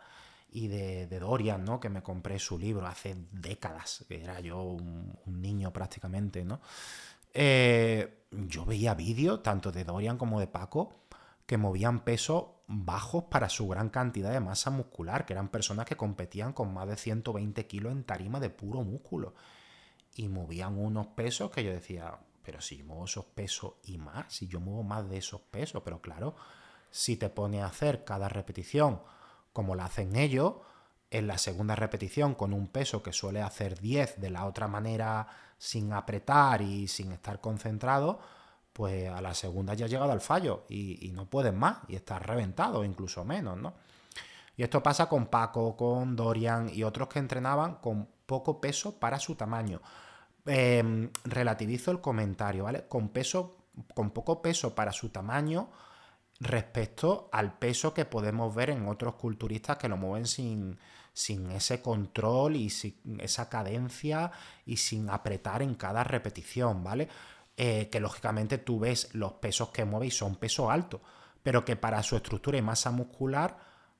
y 0.53 0.67
de, 0.67 1.19
Dorian, 1.19 1.65
¿no? 1.65 1.79
Que 1.79 1.89
me 1.89 2.03
compré 2.03 2.37
su 2.37 2.59
libro 2.59 2.85
hace 2.85 3.15
décadas, 3.31 4.05
que 4.07 4.23
era 4.23 4.39
yo 4.39 4.61
un, 4.61 5.17
niño 5.25 5.73
prácticamente, 5.73 6.45
¿no? 6.45 6.61
Eh, 7.33 8.25
yo 8.31 8.65
veía 8.65 8.93
vídeos 8.93 9.43
tanto 9.43 9.71
de 9.71 9.83
Dorian 9.83 10.17
como 10.17 10.39
de 10.39 10.47
Paco 10.47 10.93
que 11.45 11.57
movían 11.57 12.03
pesos 12.03 12.45
bajos 12.67 13.25
para 13.25 13.49
su 13.49 13.67
gran 13.67 13.89
cantidad 13.89 14.31
de 14.31 14.39
masa 14.39 14.69
muscular, 14.69 15.25
que 15.25 15.33
eran 15.33 15.49
personas 15.49 15.85
que 15.85 15.97
competían 15.97 16.53
con 16.53 16.73
más 16.73 16.87
de 16.87 16.95
120 16.95 17.67
kilos 17.67 17.91
en 17.91 18.03
tarima 18.03 18.39
de 18.39 18.49
puro 18.49 18.83
músculo. 18.83 19.33
Y 20.15 20.29
movían 20.29 20.77
unos 20.77 21.07
pesos 21.07 21.51
que 21.51 21.63
yo 21.63 21.71
decía, 21.71 22.17
pero 22.43 22.61
si 22.61 22.77
yo 22.77 22.85
muevo 22.85 23.05
esos 23.05 23.25
pesos 23.25 23.73
y 23.83 23.97
más, 23.97 24.33
si 24.33 24.47
yo 24.47 24.59
muevo 24.59 24.83
más 24.83 25.09
de 25.09 25.17
esos 25.17 25.41
pesos, 25.41 25.81
pero 25.83 26.01
claro, 26.01 26.35
si 26.91 27.17
te 27.17 27.29
pone 27.29 27.61
a 27.61 27.67
hacer 27.67 28.05
cada 28.05 28.29
repetición 28.29 29.01
como 29.51 29.75
la 29.75 29.85
hacen 29.85 30.15
ellos, 30.15 30.55
en 31.13 31.27
la 31.27 31.37
segunda 31.37 31.75
repetición 31.75 32.33
con 32.33 32.53
un 32.53 32.67
peso 32.67 33.03
que 33.03 33.13
suele 33.13 33.41
hacer 33.41 33.79
10 33.79 34.19
de 34.19 34.31
la 34.31 34.45
otra 34.45 34.67
manera 34.67 35.27
sin 35.59 35.93
apretar 35.93 36.61
y 36.63 36.87
sin 36.87 37.11
estar 37.11 37.39
concentrado, 37.39 38.19
pues 38.73 39.09
a 39.09 39.21
la 39.21 39.35
segunda 39.35 39.75
ya 39.75 39.85
has 39.85 39.91
llegado 39.91 40.11
al 40.11 40.21
fallo 40.21 40.65
y, 40.67 41.11
no 41.13 41.29
puedes 41.29 41.53
más 41.53 41.77
y 41.87 41.95
estás 41.95 42.21
reventado, 42.21 42.83
incluso 42.83 43.23
menos, 43.23 43.57
¿no? 43.57 43.73
Y 44.57 44.63
esto 44.63 44.81
pasa 44.81 45.07
con 45.07 45.27
Paco, 45.27 45.77
con 45.77 46.15
Dorian 46.15 46.69
y 46.73 46.83
otros 46.83 47.07
que 47.07 47.19
entrenaban 47.19 47.75
con 47.75 48.07
poco 48.25 48.59
peso 48.59 48.99
para 48.99 49.19
su 49.19 49.35
tamaño. 49.35 49.81
Em, 50.45 51.11
relativizo 51.25 51.91
el 51.91 52.01
comentario, 52.01 52.63
¿vale? 52.63 52.87
Con 52.87 53.09
peso, 53.09 53.57
con 53.93 54.11
poco 54.11 54.41
peso 54.41 54.73
para 54.73 54.91
su 54.91 55.09
tamaño 55.09 55.69
respecto 56.39 57.29
al 57.31 57.57
peso 57.57 57.93
que 57.93 58.05
podemos 58.05 58.53
ver 58.53 58.71
en 58.71 58.87
otros 58.87 59.15
culturistas 59.15 59.77
que 59.77 59.87
lo 59.87 59.97
mueven 59.97 60.27
sin, 60.27 60.77
sin 61.13 61.51
ese 61.51 61.81
control 61.81 62.55
y 62.55 62.69
sin 62.69 63.19
esa 63.21 63.49
cadencia 63.49 64.31
y 64.65 64.77
sin 64.77 65.09
apretar 65.09 65.61
en 65.61 65.75
cada 65.75 66.03
repetición, 66.03 66.83
¿vale? 66.83 67.07
Eh, 67.55 67.89
que 67.91 67.99
lógicamente 67.99 68.57
tú 68.57 68.79
ves 68.79 69.13
los 69.13 69.33
pesos 69.33 69.69
que 69.69 69.85
mueve 69.85 70.07
y 70.07 70.11
son 70.11 70.35
pesos 70.35 70.71
altos, 70.71 71.01
pero 71.43 71.63
que 71.63 71.75
para 71.75 72.01
su 72.01 72.15
estructura 72.15 72.57
y 72.57 72.63
masa 72.63 72.89
muscular 72.89 73.57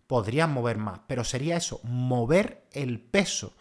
podrían 0.07 0.51
mover 0.51 0.77
más, 0.77 1.01
pero 1.07 1.23
sería 1.23 1.57
eso, 1.57 1.79
mover 1.83 2.67
el 2.71 2.99
peso 2.99 3.53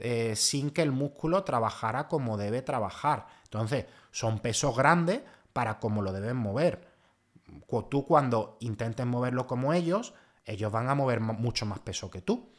eh, 0.00 0.34
sin 0.36 0.70
que 0.70 0.82
el 0.82 0.92
músculo 0.92 1.44
trabajara 1.44 2.08
como 2.08 2.36
debe 2.36 2.62
trabajar. 2.62 3.26
Entonces, 3.44 3.86
son 4.10 4.40
pesos 4.40 4.76
grandes 4.76 5.22
para 5.52 5.78
cómo 5.78 6.02
lo 6.02 6.12
deben 6.12 6.36
mover. 6.36 6.88
Tú 7.88 8.06
cuando 8.06 8.58
intentes 8.60 9.06
moverlo 9.06 9.46
como 9.46 9.72
ellos, 9.72 10.14
ellos 10.44 10.70
van 10.70 10.88
a 10.88 10.94
mover 10.94 11.20
mucho 11.20 11.66
más 11.66 11.78
peso 11.80 12.10
que 12.10 12.22
tú. 12.22 12.52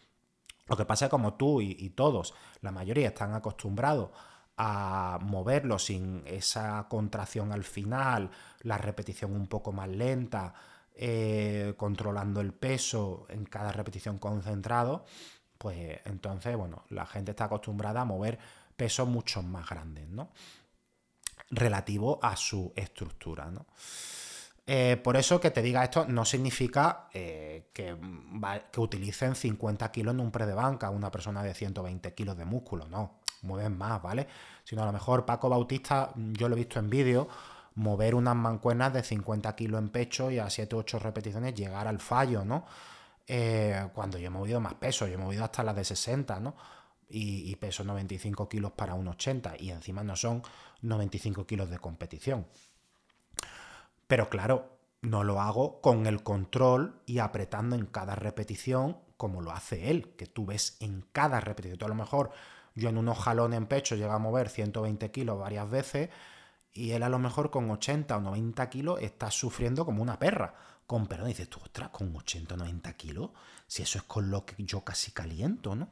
Lo 0.70 0.78
que 0.78 0.86
pasa 0.86 1.06
es 1.06 1.12
como 1.12 1.34
tú 1.34 1.62
y 1.62 1.90
todos, 1.90 2.34
la 2.62 2.72
mayoría 2.72 3.10
están 3.10 3.34
acostumbrados 3.34 4.12
a 4.62 5.20
moverlo 5.22 5.80
sin 5.80 6.22
esa 6.26 6.86
contracción 6.90 7.54
al 7.54 7.64
final, 7.64 8.30
la 8.62 8.78
repetición 8.78 9.32
un 9.32 9.48
poco 9.48 9.72
más 9.72 9.88
lenta, 9.88 10.54
eh, 10.94 11.76
controlando 11.78 12.42
el 12.42 12.52
peso 12.52 13.26
en 13.30 13.46
cada 13.46 13.72
repetición 13.72 14.20
concentrado, 14.20 15.06
pues 15.58 16.02
entonces, 16.04 16.58
bueno, 16.58 16.84
la 16.90 17.06
gente 17.06 17.32
está 17.32 17.46
acostumbrada 17.46 18.02
a 18.02 18.06
mover 18.06 18.38
pesos 18.76 19.08
mucho 19.08 19.42
más 19.42 19.70
grandes, 19.70 20.10
¿no? 20.10 20.32
Relativo 21.52 22.20
a 22.22 22.36
su 22.36 22.74
estructura, 22.76 23.50
¿no? 23.50 23.66
Eh, 24.72 24.98
por 24.98 25.18
eso 25.18 25.42
que 25.42 25.50
te 25.50 25.64
diga 25.64 25.84
esto 25.84 26.06
no 26.06 26.26
significa 26.26 27.08
eh, 27.12 27.70
que, 27.74 27.98
que, 28.72 28.80
utilicen 28.80 29.34
50 29.34 29.92
kilos 29.92 30.14
en 30.14 30.20
un 30.20 30.30
pre 30.30 30.46
de 30.46 30.54
banca 30.54 30.92
una 30.92 31.10
persona 31.10 31.42
de 31.42 31.56
120 31.56 32.14
kilos 32.14 32.38
de 32.38 32.46
músculo, 32.46 32.88
no 32.88 33.20
mueven 33.42 33.76
más, 33.76 34.00
¿vale? 34.00 34.28
Sino 34.64 34.84
a 34.84 34.86
lo 34.86 34.92
mejor 34.92 35.26
Paco 35.26 35.50
Bautista, 35.50 36.12
yo 36.16 36.48
lo 36.48 36.56
he 36.56 36.60
visto 36.60 36.78
en 36.78 36.88
vídeo, 36.88 37.28
mover 37.74 38.14
unas 38.14 38.36
mancuernas 38.36 38.94
de 38.94 39.02
50 39.02 39.56
kilos 39.56 39.80
en 39.80 39.90
pecho 39.90 40.30
y 40.30 40.38
a 40.38 40.48
7 40.52 40.76
o 40.76 40.80
8 40.80 41.00
repeticiones 41.00 41.56
llegar 41.56 41.88
al 41.88 42.00
fallo, 42.00 42.46
¿no? 42.46 42.66
Eh, 43.26 43.88
cuando 43.96 44.20
yo 44.20 44.28
he 44.28 44.30
movido 44.30 44.60
más 44.60 44.76
peso, 44.76 45.08
yo 45.08 45.16
he 45.16 45.18
movido 45.18 45.46
hasta 45.46 45.64
las 45.64 45.76
de 45.76 45.84
60, 45.84 46.40
¿no? 46.40 46.56
Y, 47.10 47.56
peso 47.56 47.84
95 47.84 48.48
kilos 48.48 48.74
para 48.74 48.94
un 48.94 49.08
80 49.08 49.56
y 49.58 49.72
encima 49.72 50.04
no 50.04 50.16
son 50.16 50.44
95 50.84 51.48
kilos 51.48 51.72
de 51.72 51.80
competición. 51.80 52.46
Pero 54.10 54.28
claro, 54.28 54.80
no 55.04 55.24
lo 55.24 55.40
hago 55.40 55.82
con 55.82 56.08
el 56.08 56.24
control 56.24 57.00
y 57.06 57.20
apretando 57.20 57.76
en 57.76 57.86
cada 57.86 58.16
repetición 58.16 58.98
como 59.18 59.40
lo 59.40 59.52
hace 59.52 59.92
él, 59.92 60.16
que 60.16 60.26
tú 60.26 60.48
ves 60.48 60.78
en 60.80 61.06
cada 61.12 61.40
repetición. 61.40 61.78
Tú 61.78 61.86
a 61.86 61.90
lo 61.90 61.94
mejor 61.94 62.32
yo 62.74 62.90
en 62.90 62.98
unos 62.98 63.20
jalones 63.20 63.58
en 63.58 63.68
pecho 63.68 63.96
llego 63.96 64.12
a 64.12 64.18
mover 64.18 64.50
120 64.50 65.12
kilos 65.12 65.38
varias 65.38 65.70
veces 65.70 66.10
y 66.74 66.90
él 66.94 67.04
a 67.04 67.10
lo 67.10 67.20
mejor 67.20 67.52
con 67.52 67.70
80 67.70 68.18
o 68.18 68.20
90 68.20 68.68
kilos 68.72 69.00
está 69.00 69.30
sufriendo 69.30 69.86
como 69.86 70.02
una 70.02 70.18
perra. 70.18 70.56
Con 70.88 71.06
perdón, 71.06 71.28
dices 71.28 71.48
tú, 71.48 71.60
ostras, 71.62 71.90
con 71.90 72.16
80 72.16 72.56
o 72.56 72.58
90 72.58 72.94
kilos, 72.94 73.30
si 73.68 73.84
eso 73.84 74.00
es 74.00 74.06
con 74.06 74.32
lo 74.32 74.44
que 74.44 74.56
yo 74.64 74.84
casi 74.84 75.12
caliento, 75.12 75.76
¿no? 75.76 75.92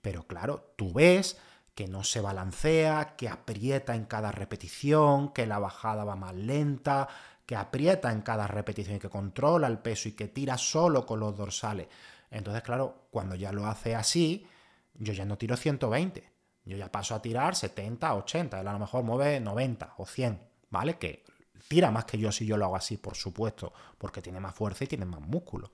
Pero 0.00 0.26
claro, 0.26 0.72
tú 0.74 0.92
ves 0.92 1.38
que 1.74 1.88
no 1.88 2.04
se 2.04 2.20
balancea, 2.20 3.16
que 3.16 3.28
aprieta 3.28 3.94
en 3.94 4.04
cada 4.04 4.30
repetición, 4.30 5.32
que 5.32 5.46
la 5.46 5.58
bajada 5.58 6.04
va 6.04 6.16
más 6.16 6.34
lenta, 6.34 7.08
que 7.46 7.56
aprieta 7.56 8.12
en 8.12 8.22
cada 8.22 8.46
repetición 8.46 8.96
y 8.96 9.00
que 9.00 9.08
controla 9.08 9.66
el 9.66 9.78
peso 9.78 10.08
y 10.08 10.12
que 10.12 10.28
tira 10.28 10.56
solo 10.58 11.04
con 11.04 11.20
los 11.20 11.36
dorsales. 11.36 11.88
Entonces, 12.30 12.62
claro, 12.62 13.06
cuando 13.10 13.34
ya 13.34 13.52
lo 13.52 13.66
hace 13.66 13.94
así, 13.94 14.46
yo 14.94 15.12
ya 15.12 15.24
no 15.24 15.36
tiro 15.36 15.56
120, 15.56 16.32
yo 16.64 16.76
ya 16.76 16.90
paso 16.90 17.14
a 17.14 17.22
tirar 17.22 17.54
70, 17.54 18.14
80, 18.14 18.60
él 18.60 18.68
a 18.68 18.72
lo 18.72 18.78
mejor 18.78 19.02
mueve 19.02 19.40
90 19.40 19.94
o 19.98 20.06
100, 20.06 20.40
¿vale? 20.70 20.98
Que 20.98 21.24
tira 21.68 21.90
más 21.90 22.04
que 22.04 22.18
yo 22.18 22.30
si 22.32 22.46
yo 22.46 22.56
lo 22.56 22.66
hago 22.66 22.76
así, 22.76 22.96
por 22.96 23.16
supuesto, 23.16 23.72
porque 23.98 24.22
tiene 24.22 24.40
más 24.40 24.54
fuerza 24.54 24.84
y 24.84 24.86
tiene 24.86 25.04
más 25.04 25.20
músculo. 25.20 25.72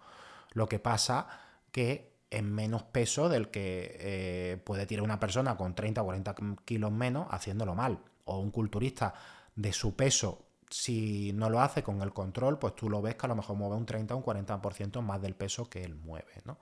Lo 0.53 0.69
que 0.69 0.79
pasa 0.79 1.29
que 1.71 2.19
es 2.31 2.43
menos 2.43 2.83
peso 2.83 3.29
del 3.29 3.51
que 3.51 3.97
eh, 4.01 4.57
puede 4.65 4.87
tirar 4.87 5.05
una 5.05 5.21
persona 5.21 5.57
con 5.57 5.75
30 5.75 6.03
o 6.03 6.05
40 6.05 6.35
kilos 6.65 6.93
menos 6.93 7.27
haciéndolo 7.31 7.75
mal. 7.75 7.99
O 8.25 8.39
un 8.39 8.51
culturista 8.51 9.15
de 9.55 9.73
su 9.73 9.97
peso, 9.97 10.48
si 10.71 11.33
no 11.35 11.51
lo 11.51 11.61
hace 11.61 11.83
con 11.83 12.03
el 12.03 12.13
control, 12.13 12.59
pues 12.59 12.75
tú 12.77 12.91
lo 12.91 13.03
ves 13.03 13.17
que 13.17 13.27
a 13.27 13.29
lo 13.29 13.37
mejor 13.37 13.57
mueve 13.57 13.77
un 13.77 13.87
30 13.87 14.15
o 14.15 14.19
un 14.19 14.25
40% 14.25 15.01
más 15.03 15.21
del 15.21 15.35
peso 15.35 15.69
que 15.69 15.85
él 15.85 15.95
mueve, 15.95 16.43
¿no? 16.45 16.59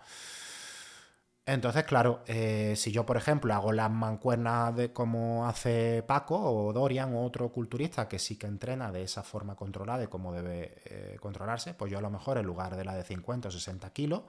Entonces, 1.49 1.85
claro, 1.85 2.25
eh, 2.27 2.75
si 2.77 2.91
yo, 2.91 3.07
por 3.07 3.17
ejemplo, 3.17 3.55
hago 3.55 3.71
las 3.71 3.89
mancuernas 3.89 4.75
de 4.75 4.93
como 4.93 5.47
hace 5.47 6.03
Paco 6.05 6.37
o 6.37 6.73
Dorian 6.73 7.15
o 7.15 7.25
otro 7.25 7.53
culturista 7.53 8.09
que 8.09 8.19
sí 8.19 8.37
que 8.37 8.49
entrena 8.49 8.91
de 8.91 9.05
esa 9.05 9.23
forma 9.23 9.55
controlada 9.55 10.03
y 10.03 10.09
cómo 10.09 10.33
debe 10.33 10.83
eh, 10.87 11.17
controlarse, 11.21 11.73
pues 11.75 11.93
yo 11.93 11.99
a 11.99 12.01
lo 12.01 12.11
mejor 12.11 12.39
en 12.39 12.47
lugar 12.47 12.75
de 12.75 12.85
la 12.85 12.97
de 12.97 13.05
50 13.05 13.47
o 13.47 13.51
60 13.53 13.93
kilos, 13.93 14.23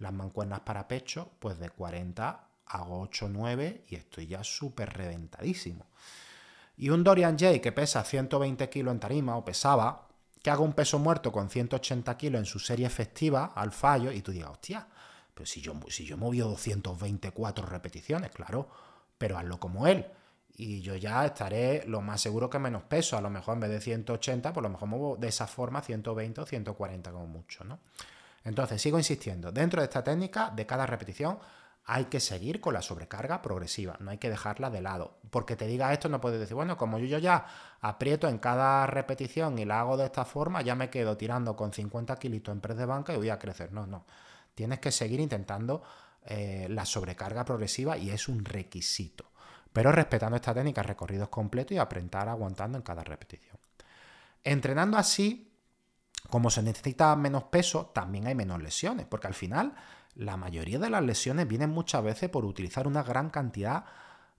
las 0.00 0.12
mancuernas 0.12 0.60
para 0.60 0.88
pecho, 0.88 1.30
pues 1.38 1.56
de 1.60 1.70
40 1.70 2.48
hago 2.66 3.00
8 3.00 3.26
o 3.26 3.28
9 3.28 3.84
y 3.88 3.94
estoy 3.94 4.26
ya 4.26 4.42
súper 4.42 4.92
reventadísimo. 4.92 5.86
Y 6.76 6.90
un 6.90 7.02
Dorian 7.02 7.38
J 7.38 7.60
que 7.60 7.72
pesa 7.72 8.04
120 8.04 8.68
kilos 8.68 8.92
en 8.92 9.00
tarima 9.00 9.36
o 9.36 9.44
pesaba, 9.44 10.08
que 10.42 10.50
haga 10.50 10.60
un 10.60 10.74
peso 10.74 10.98
muerto 10.98 11.32
con 11.32 11.48
180 11.48 12.16
kilos 12.16 12.38
en 12.38 12.46
su 12.46 12.58
serie 12.58 12.86
efectiva 12.86 13.52
al 13.54 13.72
fallo 13.72 14.12
y 14.12 14.20
tú 14.20 14.32
digas, 14.32 14.50
hostia, 14.50 14.86
pero 15.34 15.46
si 15.46 15.60
yo, 15.60 15.74
si 15.88 16.04
yo 16.04 16.16
movido 16.16 16.48
224 16.48 17.66
repeticiones, 17.66 18.30
claro, 18.30 18.68
pero 19.18 19.38
hazlo 19.38 19.58
como 19.58 19.86
él. 19.86 20.06
Y 20.58 20.80
yo 20.80 20.96
ya 20.96 21.26
estaré 21.26 21.84
lo 21.86 22.00
más 22.00 22.20
seguro 22.22 22.48
que 22.48 22.58
menos 22.58 22.84
peso. 22.84 23.18
A 23.18 23.20
lo 23.20 23.28
mejor 23.28 23.54
en 23.54 23.60
vez 23.60 23.70
de 23.70 23.80
180, 23.80 24.52
por 24.54 24.62
lo 24.62 24.70
mejor 24.70 24.88
muevo 24.88 25.16
de 25.16 25.28
esa 25.28 25.46
forma 25.46 25.82
120 25.82 26.40
o 26.40 26.46
140 26.46 27.12
como 27.12 27.26
mucho, 27.26 27.64
¿no? 27.64 27.80
Entonces, 28.44 28.80
sigo 28.80 28.96
insistiendo, 28.96 29.52
dentro 29.52 29.82
de 29.82 29.86
esta 29.86 30.04
técnica, 30.04 30.50
de 30.54 30.64
cada 30.64 30.86
repetición, 30.86 31.38
hay 31.88 32.06
que 32.06 32.18
seguir 32.18 32.60
con 32.60 32.74
la 32.74 32.82
sobrecarga 32.82 33.40
progresiva, 33.42 33.96
no 34.00 34.10
hay 34.10 34.18
que 34.18 34.28
dejarla 34.28 34.70
de 34.70 34.80
lado. 34.80 35.18
Porque 35.30 35.54
te 35.54 35.68
diga 35.68 35.92
esto, 35.92 36.08
no 36.08 36.20
puedes 36.20 36.40
decir, 36.40 36.56
bueno, 36.56 36.76
como 36.76 36.98
yo 36.98 37.18
ya 37.18 37.46
aprieto 37.80 38.28
en 38.28 38.38
cada 38.38 38.88
repetición 38.88 39.56
y 39.60 39.64
la 39.64 39.80
hago 39.80 39.96
de 39.96 40.06
esta 40.06 40.24
forma, 40.24 40.62
ya 40.62 40.74
me 40.74 40.90
quedo 40.90 41.16
tirando 41.16 41.54
con 41.54 41.72
50 41.72 42.16
kilitos 42.16 42.52
en 42.52 42.60
press 42.60 42.76
de 42.76 42.86
banca 42.86 43.14
y 43.14 43.16
voy 43.16 43.30
a 43.30 43.38
crecer. 43.38 43.72
No, 43.72 43.86
no. 43.86 44.04
Tienes 44.56 44.80
que 44.80 44.90
seguir 44.90 45.20
intentando 45.20 45.84
eh, 46.24 46.66
la 46.68 46.84
sobrecarga 46.84 47.44
progresiva 47.44 47.96
y 47.96 48.10
es 48.10 48.26
un 48.26 48.44
requisito. 48.44 49.30
Pero 49.72 49.92
respetando 49.92 50.34
esta 50.34 50.52
técnica, 50.52 50.82
recorridos 50.82 51.28
completos 51.28 51.76
y 51.76 51.78
aprender 51.78 52.28
aguantando 52.28 52.78
en 52.78 52.82
cada 52.82 53.04
repetición. 53.04 53.58
Entrenando 54.42 54.96
así, 54.96 55.52
como 56.30 56.50
se 56.50 56.62
necesita 56.62 57.14
menos 57.14 57.44
peso, 57.44 57.92
también 57.94 58.26
hay 58.26 58.34
menos 58.34 58.60
lesiones, 58.60 59.06
porque 59.06 59.28
al 59.28 59.34
final 59.34 59.74
la 60.16 60.36
mayoría 60.36 60.78
de 60.78 60.90
las 60.90 61.04
lesiones 61.04 61.46
vienen 61.46 61.70
muchas 61.70 62.02
veces 62.02 62.30
por 62.30 62.44
utilizar 62.44 62.86
una 62.86 63.02
gran 63.02 63.30
cantidad 63.30 63.84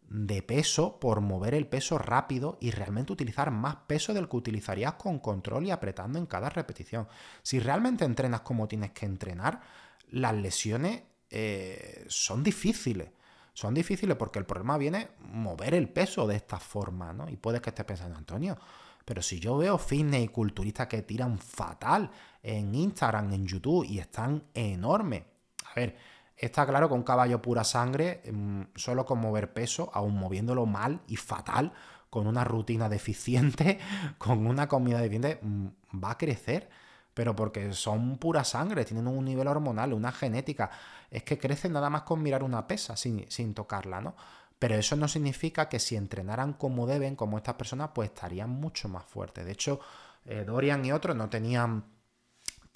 de 0.10 0.42
peso, 0.42 1.00
por 1.00 1.22
mover 1.22 1.54
el 1.54 1.68
peso 1.68 1.98
rápido 1.98 2.58
y 2.62 2.72
realmente 2.72 3.14
utilizar 3.14 3.52
más 3.52 3.76
peso 3.88 4.14
del 4.14 4.28
que 4.28 4.38
utilizarías 4.38 4.94
con 4.94 5.20
control 5.20 5.66
y 5.66 5.72
apretando 5.72 6.18
en 6.18 6.26
cada 6.26 6.50
repetición. 6.50 7.08
Si 7.44 7.60
realmente 7.60 8.06
entrenas 8.06 8.42
como 8.42 8.68
tienes 8.68 8.92
que 8.92 9.06
entrenar, 9.06 9.62
las 10.10 10.34
lesiones 10.34 11.04
eh, 11.30 12.06
son 12.08 12.44
difíciles. 12.44 13.12
Son 13.54 13.74
difíciles 13.74 14.16
porque 14.18 14.40
el 14.40 14.46
problema 14.46 14.78
viene 14.78 15.10
mover 15.20 15.74
el 15.74 15.90
peso 15.90 16.26
de 16.28 16.36
esta 16.36 16.58
forma, 16.60 17.12
¿no? 17.12 17.28
Y 17.28 17.38
puedes 17.38 17.62
que 17.62 17.72
estés 17.72 17.86
pensando, 17.86 18.18
Antonio, 18.18 18.58
Pero 19.04 19.22
si 19.22 19.40
yo 19.40 19.58
veo 19.58 19.78
fitness 19.78 20.26
y 20.26 20.28
culturistas 20.28 20.88
que 20.88 21.02
tiran 21.02 21.40
fatal 21.40 22.12
en 22.44 22.76
Instagram, 22.76 23.34
en 23.34 23.48
YouTube 23.48 23.86
y 23.86 24.00
están 24.00 24.44
enormes. 24.54 25.24
A 25.72 25.76
ver, 25.76 25.98
está 26.36 26.66
claro 26.66 26.88
que 26.88 26.96
un 26.96 27.04
caballo 27.04 27.42
pura 27.42 27.64
sangre, 27.64 28.22
mm, 28.32 28.62
solo 28.76 29.06
con 29.06 29.20
mover 29.20 29.54
peso, 29.54 29.90
aún 29.94 30.16
moviéndolo 30.18 30.66
mal 30.66 31.02
y 31.08 31.16
fatal, 31.16 31.74
con 32.10 32.28
una 32.28 32.44
rutina 32.44 32.90
deficiente, 32.90 33.80
con 34.18 34.48
una 34.48 34.68
comida 34.68 35.00
deficiente, 35.00 35.40
mm, 35.42 35.68
va 36.04 36.12
a 36.12 36.18
crecer. 36.18 36.70
Pero 37.14 37.36
porque 37.36 37.74
son 37.74 38.18
pura 38.18 38.44
sangre, 38.44 38.86
tienen 38.86 39.08
un 39.08 39.26
nivel 39.26 39.48
hormonal, 39.48 39.94
una 39.94 40.12
genética. 40.12 40.70
Es 41.10 41.24
que 41.24 41.40
crecen 41.40 41.74
nada 41.74 41.90
más 41.90 42.04
con 42.04 42.22
mirar 42.22 42.44
una 42.44 42.68
pesa 42.68 42.96
sin, 42.96 43.26
sin 43.32 43.56
tocarla, 43.56 44.02
¿no? 44.02 44.16
Pero 44.60 44.76
eso 44.76 44.96
no 44.96 45.08
significa 45.08 45.70
que 45.70 45.80
si 45.80 45.96
entrenaran 45.96 46.54
como 46.54 46.86
deben, 46.88 47.16
como 47.16 47.38
estas 47.38 47.56
personas, 47.56 47.90
pues 47.94 48.10
estarían 48.10 48.50
mucho 48.50 48.88
más 48.90 49.04
fuertes. 49.04 49.46
De 49.46 49.52
hecho, 49.52 49.80
eh, 50.26 50.44
Dorian 50.46 50.84
y 50.86 50.92
otros 50.92 51.16
no 51.16 51.30
tenían 51.30 51.86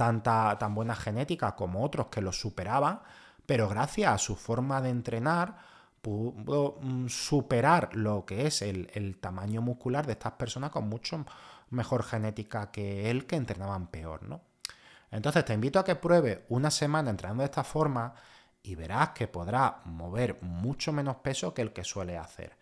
tanta, 0.01 0.58
tan 0.58 0.74
buena 0.74 0.96
genética 0.96 1.55
como 1.55 1.84
otros 1.84 2.08
que 2.08 2.22
los 2.22 2.39
superaban, 2.39 3.01
pero 3.46 3.70
gracias 3.70 4.12
a 4.12 4.17
su 4.17 4.36
forma 4.36 4.81
de 4.81 4.89
entrenar 4.89 5.58
pudo 6.01 6.79
mm, 6.81 7.08
superar 7.08 7.96
lo 7.96 8.25
que 8.25 8.48
es 8.48 8.63
el, 8.63 8.89
el 8.96 9.20
tamaño 9.20 9.62
muscular 9.62 10.08
de 10.08 10.13
estas 10.13 10.31
personas 10.31 10.72
con 10.72 10.89
mucho 10.89 11.24
mejor 11.70 12.01
genética 12.01 12.72
que 12.72 13.12
él, 13.12 13.27
que 13.27 13.36
entrenaban 13.36 13.91
peor, 13.91 14.24
¿no? 14.24 14.41
Entonces 15.12 15.46
te 15.46 15.53
invito 15.53 15.77
a 15.77 15.84
que 15.84 15.96
pruebes 15.96 16.39
una 16.50 16.72
semana 16.72 17.12
entrenando 17.12 17.43
de 17.43 17.46
esta 17.46 17.63
forma 17.63 18.15
y 18.63 18.74
verás 18.74 19.10
que 19.10 19.27
podrá 19.27 19.81
mover 19.86 20.41
mucho 20.41 20.91
menos 20.91 21.17
peso 21.17 21.53
que 21.53 21.62
el 21.62 21.74
que 21.74 21.84
suele 21.84 22.17
hacer. 22.17 22.58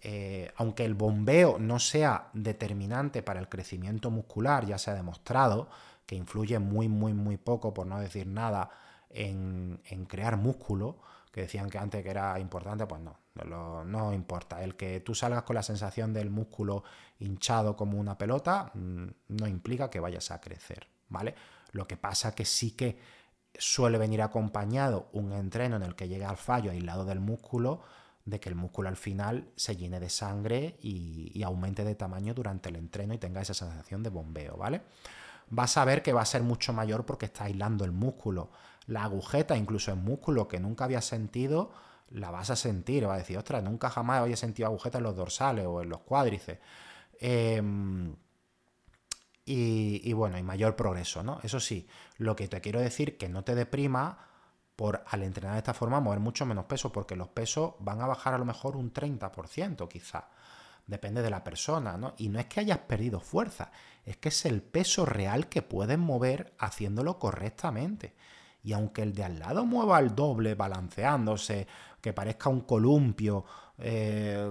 Eh, 0.00 0.50
aunque 0.56 0.84
el 0.84 0.94
bombeo 0.94 1.60
no 1.60 1.78
sea 1.78 2.30
determinante 2.32 3.22
para 3.22 3.38
el 3.38 3.48
crecimiento 3.48 4.10
muscular, 4.10 4.66
ya 4.66 4.78
se 4.78 4.90
ha 4.90 4.94
demostrado 4.94 5.68
que 6.06 6.14
influye 6.14 6.58
muy, 6.58 6.88
muy, 6.88 7.14
muy 7.14 7.36
poco, 7.36 7.72
por 7.72 7.86
no 7.86 7.98
decir 8.00 8.26
nada, 8.26 8.70
en, 9.10 9.80
crear 10.08 10.36
músculo, 10.36 10.98
que 11.32 11.42
decían 11.42 11.70
que 11.70 11.78
antes 11.78 12.02
que 12.02 12.10
era 12.10 12.38
importante, 12.38 12.86
pues 12.86 13.00
no, 13.00 13.16
no, 13.44 13.84
no, 13.84 14.12
importa. 14.12 14.62
El 14.62 14.76
que 14.76 15.00
tú 15.00 15.14
salgas 15.14 15.44
con 15.44 15.54
la 15.54 15.62
sensación 15.62 16.12
del 16.12 16.30
músculo 16.30 16.84
hinchado 17.18 17.76
como 17.76 17.98
una 17.98 18.18
pelota 18.18 18.70
mm, 18.74 19.06
no 19.28 19.46
implica 19.46 19.90
que 19.90 20.00
vayas 20.00 20.30
a 20.30 20.40
crecer, 20.40 20.88
¿vale? 21.08 21.34
Lo 21.72 21.86
que 21.86 21.96
pasa 21.96 22.34
que 22.34 22.44
sí 22.44 22.72
que 22.72 22.98
suele 23.58 23.98
venir 23.98 24.22
acompañado 24.22 25.08
un 25.12 25.32
entreno 25.32 25.76
en 25.76 25.82
el 25.82 25.94
que 25.94 26.08
llega 26.08 26.28
al 26.28 26.36
fallo 26.36 26.70
aislado 26.70 27.04
del 27.04 27.20
músculo, 27.20 27.82
de 28.24 28.40
que 28.40 28.48
el 28.48 28.54
músculo 28.54 28.88
al 28.88 28.96
final 28.96 29.48
se 29.56 29.76
llene 29.76 30.00
de 30.00 30.08
sangre 30.08 30.78
y, 30.80 31.42
aumente 31.42 31.84
de 31.84 31.94
tamaño 31.94 32.34
durante 32.34 32.68
el 32.68 32.76
entreno 32.76 33.14
y 33.14 33.18
tenga 33.18 33.40
esa 33.40 33.54
sensación 33.54 34.02
de 34.02 34.10
bombeo, 34.10 34.56
¿vale? 34.56 34.82
Vas 35.48 35.76
a 35.76 35.84
ver 35.84 36.02
que 36.02 36.12
va 36.12 36.22
a 36.22 36.26
ser 36.26 36.42
mucho 36.42 36.72
mayor 36.72 37.04
porque 37.04 37.26
está 37.26 37.44
aislando 37.44 37.84
el 37.84 37.92
músculo. 37.92 38.50
La 38.86 39.04
agujeta, 39.04 39.56
incluso 39.56 39.92
en 39.92 40.04
músculo 40.04 40.48
que 40.48 40.60
nunca 40.60 40.84
había 40.84 41.00
sentido, 41.00 41.72
la 42.10 42.30
vas 42.30 42.50
a 42.50 42.56
sentir. 42.56 43.08
Va 43.08 43.14
a 43.14 43.18
decir, 43.18 43.38
ostras, 43.38 43.62
nunca 43.62 43.90
jamás 43.90 44.20
había 44.20 44.36
sentido 44.36 44.68
agujeta 44.68 44.98
en 44.98 45.04
los 45.04 45.16
dorsales 45.16 45.66
o 45.66 45.82
en 45.82 45.88
los 45.88 46.00
cuádriceps. 46.00 46.60
Em, 47.20 48.14
y, 49.44 50.12
bueno, 50.12 50.38
y 50.38 50.42
mayor 50.42 50.76
progreso, 50.76 51.22
¿no? 51.22 51.40
Eso 51.42 51.58
sí, 51.60 51.86
lo 52.18 52.36
que 52.36 52.48
te 52.48 52.60
quiero 52.60 52.80
decir 52.80 53.18
que 53.18 53.28
no 53.28 53.44
te 53.44 53.54
deprima 53.54 54.18
por 54.76 55.04
al 55.06 55.22
entrenar 55.22 55.52
de 55.54 55.58
esta 55.58 55.74
forma 55.74 56.00
mover 56.00 56.20
mucho 56.20 56.46
menos 56.46 56.64
peso, 56.66 56.92
porque 56.92 57.16
los 57.16 57.28
pesos 57.28 57.74
van 57.80 58.00
a 58.00 58.06
bajar 58.06 58.34
a 58.34 58.38
lo 58.38 58.44
mejor 58.44 58.76
un 58.76 58.92
30% 58.92 59.88
quizá. 59.88 60.28
Depende 60.92 61.22
de 61.22 61.30
la 61.30 61.42
persona, 61.42 61.96
¿no? 61.96 62.12
Y 62.18 62.28
no 62.28 62.38
es 62.38 62.44
que 62.44 62.60
hayas 62.60 62.80
perdido 62.80 63.18
fuerza, 63.18 63.72
es 64.04 64.18
que 64.18 64.28
es 64.28 64.44
el 64.44 64.60
peso 64.60 65.06
real 65.06 65.48
que 65.48 65.62
puedes 65.62 65.96
mover 65.96 66.52
haciéndolo 66.58 67.18
correctamente. 67.18 68.14
Y 68.62 68.74
aunque 68.74 69.00
el 69.00 69.14
de 69.14 69.24
al 69.24 69.38
lado 69.38 69.64
mueva 69.64 69.98
el 70.00 70.14
doble, 70.14 70.54
balanceándose, 70.54 71.66
que 72.02 72.12
parezca 72.12 72.50
un 72.50 72.60
columpio, 72.60 73.46
eh, 73.78 74.50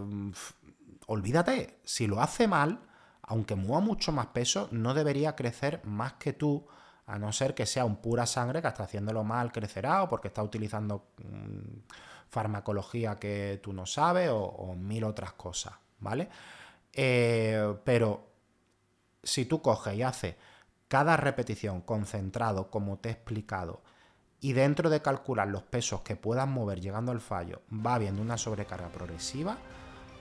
olvídate, 1.06 1.80
si 1.84 2.08
lo 2.08 2.20
hace 2.22 2.48
mal, 2.48 2.80
aunque 3.22 3.54
mueva 3.54 3.82
mucho 3.82 4.12
más 4.12 4.26
peso, 4.28 4.68
no 4.72 4.96
debería 4.96 5.36
crecer 5.36 5.82
más 5.84 6.14
que 6.14 6.34
tú, 6.34 6.66
a 7.06 7.20
no 7.20 7.32
ser 7.32 7.54
que 7.54 7.68
sea 7.68 7.86
un 7.86 7.98
pura 7.98 8.26
sangre 8.26 8.64
que 8.64 8.68
está 8.68 8.86
haciéndolo 8.86 9.24
mal, 9.24 9.52
crecerá, 9.52 10.02
o 10.02 10.10
porque 10.10 10.30
está 10.30 10.42
utilizando 10.42 11.12
mm, 11.20 11.82
farmacología 12.30 13.20
que 13.20 13.60
tú 13.62 13.74
no 13.74 13.86
sabes, 13.86 14.32
o, 14.34 14.74
mil 14.76 15.04
otras 15.04 15.34
cosas, 15.34 15.74
¿vale? 16.02 16.30
Eh, 16.94 17.76
pero 17.86 18.28
si 19.24 19.46
tú 19.46 19.62
coges 19.62 19.96
y 19.96 20.04
haces 20.04 20.36
cada 20.88 21.16
repetición 21.16 21.82
concentrado, 21.82 22.70
como 22.70 22.98
te 22.98 23.10
he 23.10 23.12
explicado, 23.14 23.82
y 24.42 24.54
dentro 24.54 24.90
de 24.90 25.02
calcular 25.02 25.48
los 25.48 25.64
pesos 25.64 26.02
que 26.02 26.16
puedas 26.16 26.48
mover 26.48 26.82
llegando 26.82 27.12
al 27.12 27.22
fallo, 27.22 27.62
va 27.72 27.96
habiendo 27.96 28.22
una 28.22 28.38
sobrecarga 28.38 28.90
progresiva, 28.90 29.58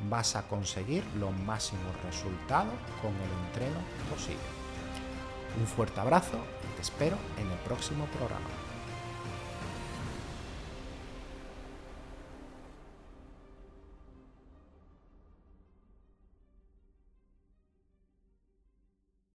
vas 0.08 0.36
a 0.36 0.46
conseguir 0.46 1.04
los 1.18 1.32
máximos 1.32 2.00
resultados 2.04 2.74
con 3.02 3.12
el 3.14 3.46
entreno 3.46 3.80
posible. 4.10 4.40
Un 5.58 5.66
fuerte 5.66 6.00
abrazo 6.00 6.38
y 6.70 6.76
te 6.76 6.82
espero 6.82 7.16
en 7.38 7.50
el 7.50 7.58
próximo 7.60 8.04
programa. 8.16 8.69